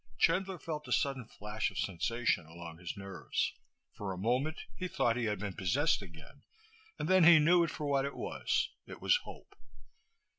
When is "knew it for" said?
7.37-7.85